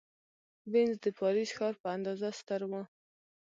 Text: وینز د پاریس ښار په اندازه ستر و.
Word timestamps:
وینز 0.71 0.95
د 1.05 1.07
پاریس 1.19 1.49
ښار 1.57 1.73
په 1.81 1.87
اندازه 1.95 2.29
ستر 2.39 2.61
و. 2.71 2.73